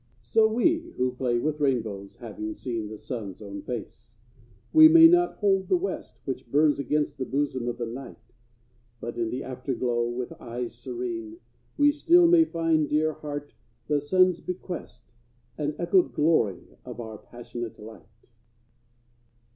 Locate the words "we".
0.47-0.95, 4.73-4.87, 11.77-11.91